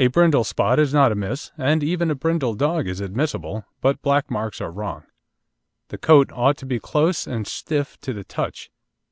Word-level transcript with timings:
A 0.00 0.08
brindle 0.08 0.42
spot 0.42 0.80
is 0.80 0.92
not 0.92 1.12
amiss, 1.12 1.52
and 1.56 1.84
even 1.84 2.10
a 2.10 2.16
brindle 2.16 2.54
dog 2.54 2.88
is 2.88 3.00
admissible, 3.00 3.64
but 3.80 4.02
black 4.02 4.28
marks 4.28 4.60
are 4.60 4.72
wrong. 4.72 5.04
The 5.86 5.98
coat 5.98 6.32
ought 6.32 6.56
to 6.56 6.66
be 6.66 6.80
close 6.80 7.28
and 7.28 7.46
stiff 7.46 7.96
to 8.00 8.12
the 8.12 8.24
touch. 8.24 8.72